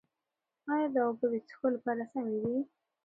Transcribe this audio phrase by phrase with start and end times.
[0.71, 2.57] ایا دا اوبه د څښلو لپاره سمې دي؟